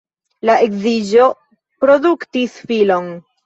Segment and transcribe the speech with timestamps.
[0.49, 1.29] La edziĝo
[1.87, 3.17] produktis filon.